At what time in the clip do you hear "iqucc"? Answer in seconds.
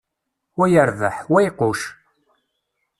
1.47-1.81